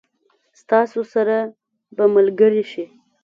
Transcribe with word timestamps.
ستاسو 0.61 0.99
سره 1.13 1.37
به 1.95 2.05
ملګري 2.15 2.63
شي. 2.71 2.85